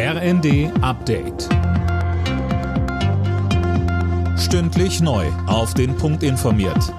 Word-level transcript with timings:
RND 0.00 0.70
Update. 0.80 1.48
Stündlich 4.38 5.00
neu. 5.00 5.26
Auf 5.48 5.74
den 5.74 5.96
Punkt 5.96 6.22
informiert. 6.22 6.94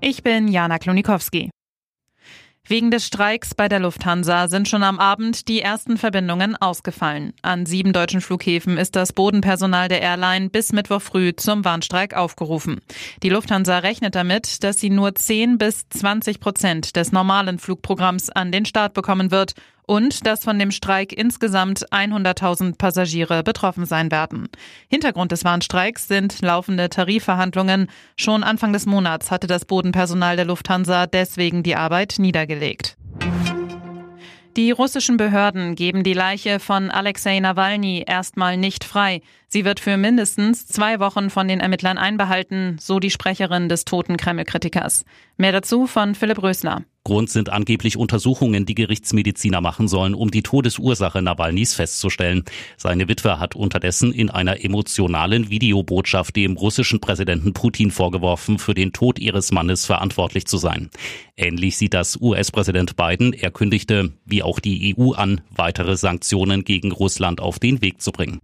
Ich 0.00 0.24
bin 0.24 0.48
Jana 0.48 0.80
Klonikowski. 0.80 1.50
Wegen 2.68 2.90
des 2.90 3.06
Streiks 3.06 3.54
bei 3.54 3.68
der 3.68 3.78
Lufthansa 3.78 4.48
sind 4.48 4.66
schon 4.66 4.82
am 4.82 4.98
Abend 4.98 5.46
die 5.46 5.60
ersten 5.60 5.96
Verbindungen 5.96 6.56
ausgefallen. 6.56 7.32
An 7.42 7.64
sieben 7.64 7.92
deutschen 7.92 8.20
Flughäfen 8.20 8.76
ist 8.78 8.96
das 8.96 9.12
Bodenpersonal 9.12 9.86
der 9.86 10.02
Airline 10.02 10.50
bis 10.50 10.72
Mittwoch 10.72 11.00
früh 11.00 11.36
zum 11.36 11.64
Warnstreik 11.64 12.14
aufgerufen. 12.14 12.80
Die 13.22 13.28
Lufthansa 13.28 13.78
rechnet 13.78 14.16
damit, 14.16 14.64
dass 14.64 14.80
sie 14.80 14.90
nur 14.90 15.14
10 15.14 15.58
bis 15.58 15.88
20 15.90 16.40
Prozent 16.40 16.96
des 16.96 17.12
normalen 17.12 17.60
Flugprogramms 17.60 18.30
an 18.30 18.50
den 18.50 18.64
Start 18.64 18.94
bekommen 18.94 19.30
wird 19.30 19.54
und 19.86 20.26
dass 20.26 20.44
von 20.44 20.58
dem 20.58 20.70
Streik 20.70 21.12
insgesamt 21.12 21.90
100.000 21.90 22.76
Passagiere 22.76 23.42
betroffen 23.42 23.86
sein 23.86 24.10
werden. 24.10 24.48
Hintergrund 24.88 25.32
des 25.32 25.44
Warnstreiks 25.44 26.08
sind 26.08 26.42
laufende 26.42 26.88
Tarifverhandlungen. 26.90 27.88
Schon 28.16 28.42
Anfang 28.42 28.72
des 28.72 28.86
Monats 28.86 29.30
hatte 29.30 29.46
das 29.46 29.64
Bodenpersonal 29.64 30.36
der 30.36 30.44
Lufthansa 30.44 31.06
deswegen 31.06 31.62
die 31.62 31.76
Arbeit 31.76 32.16
niedergelegt. 32.18 32.96
Die 34.56 34.70
russischen 34.70 35.18
Behörden 35.18 35.74
geben 35.74 36.02
die 36.02 36.14
Leiche 36.14 36.60
von 36.60 36.90
Alexei 36.90 37.38
Nawalny 37.40 38.04
erstmal 38.06 38.56
nicht 38.56 38.84
frei. 38.84 39.20
Sie 39.48 39.66
wird 39.66 39.80
für 39.80 39.98
mindestens 39.98 40.66
zwei 40.66 40.98
Wochen 40.98 41.28
von 41.28 41.46
den 41.46 41.60
Ermittlern 41.60 41.98
einbehalten, 41.98 42.78
so 42.80 42.98
die 42.98 43.10
Sprecherin 43.10 43.68
des 43.68 43.84
toten 43.84 44.16
Kreml-Kritikers. 44.16 45.04
Mehr 45.36 45.52
dazu 45.52 45.86
von 45.86 46.14
Philipp 46.14 46.42
Rösler. 46.42 46.84
Grund 47.06 47.30
sind 47.30 47.50
angeblich 47.50 47.96
Untersuchungen, 47.96 48.66
die 48.66 48.74
Gerichtsmediziner 48.74 49.60
machen 49.60 49.86
sollen, 49.86 50.12
um 50.12 50.32
die 50.32 50.42
Todesursache 50.42 51.22
Nawalnys 51.22 51.72
festzustellen. 51.72 52.42
Seine 52.76 53.06
Witwe 53.06 53.38
hat 53.38 53.54
unterdessen 53.54 54.12
in 54.12 54.28
einer 54.28 54.64
emotionalen 54.64 55.48
Videobotschaft 55.48 56.34
dem 56.34 56.56
russischen 56.56 56.98
Präsidenten 56.98 57.52
Putin 57.52 57.92
vorgeworfen, 57.92 58.58
für 58.58 58.74
den 58.74 58.92
Tod 58.92 59.20
ihres 59.20 59.52
Mannes 59.52 59.86
verantwortlich 59.86 60.46
zu 60.46 60.56
sein. 60.56 60.90
Ähnlich 61.36 61.76
sieht 61.76 61.94
das 61.94 62.20
US-Präsident 62.20 62.96
Biden. 62.96 63.32
Er 63.32 63.52
kündigte, 63.52 64.12
wie 64.24 64.42
auch 64.42 64.58
die 64.58 64.96
EU 64.98 65.12
an, 65.12 65.42
weitere 65.54 65.96
Sanktionen 65.96 66.64
gegen 66.64 66.90
Russland 66.90 67.40
auf 67.40 67.60
den 67.60 67.82
Weg 67.82 68.02
zu 68.02 68.10
bringen. 68.10 68.40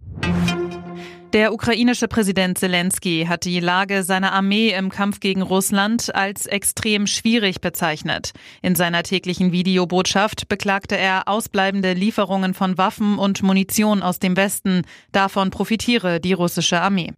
Der 1.33 1.51
ukrainische 1.51 2.07
Präsident 2.07 2.59
Zelensky 2.59 3.25
hat 3.27 3.45
die 3.45 3.59
Lage 3.59 4.03
seiner 4.03 4.33
Armee 4.33 4.69
im 4.69 4.91
Kampf 4.91 5.19
gegen 5.19 5.41
Russland 5.41 6.13
als 6.13 6.45
extrem 6.45 7.07
schwierig 7.07 7.59
bezeichnet. 7.59 8.33
In 8.61 8.75
seiner 8.75 9.01
täglichen 9.01 9.51
Videobotschaft 9.51 10.47
beklagte 10.47 10.95
er 10.95 11.27
ausbleibende 11.27 11.93
Lieferungen 11.93 12.53
von 12.53 12.77
Waffen 12.77 13.17
und 13.17 13.41
Munition 13.41 14.03
aus 14.03 14.19
dem 14.19 14.37
Westen. 14.37 14.83
Davon 15.11 15.49
profitiere 15.49 16.19
die 16.19 16.33
russische 16.33 16.79
Armee. 16.79 17.13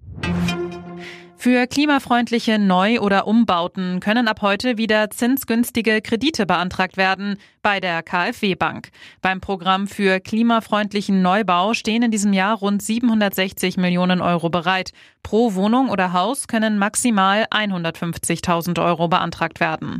Für 1.45 1.67
klimafreundliche 1.67 2.57
Neu- 2.57 2.99
oder 3.01 3.27
Umbauten 3.27 3.99
können 3.99 4.27
ab 4.27 4.41
heute 4.41 4.79
wieder 4.79 5.11
zinsgünstige 5.11 6.01
Kredite 6.01 6.47
beantragt 6.47 6.97
werden 6.97 7.37
bei 7.61 7.79
der 7.79 8.01
KfW 8.01 8.55
Bank. 8.55 8.89
Beim 9.21 9.41
Programm 9.41 9.85
für 9.85 10.19
klimafreundlichen 10.19 11.21
Neubau 11.21 11.75
stehen 11.75 12.01
in 12.01 12.09
diesem 12.09 12.33
Jahr 12.33 12.57
rund 12.57 12.81
760 12.81 13.77
Millionen 13.77 14.21
Euro 14.21 14.49
bereit. 14.49 14.89
Pro 15.21 15.53
Wohnung 15.53 15.89
oder 15.91 16.13
Haus 16.13 16.47
können 16.47 16.79
maximal 16.79 17.45
150.000 17.51 18.83
Euro 18.83 19.07
beantragt 19.07 19.59
werden. 19.59 19.99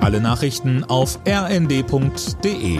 Alle 0.00 0.20
Nachrichten 0.20 0.84
auf 0.84 1.18
rnd.de 1.26 2.78